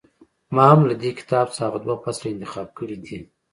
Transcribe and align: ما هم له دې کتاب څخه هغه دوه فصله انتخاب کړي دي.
ما 0.55 0.65
هم 0.71 0.81
له 0.89 0.95
دې 1.01 1.11
کتاب 1.19 1.47
څخه 1.55 1.63
هغه 1.67 1.79
دوه 1.85 1.95
فصله 2.03 2.27
انتخاب 2.31 2.67
کړي 2.79 2.97
دي. 3.05 3.17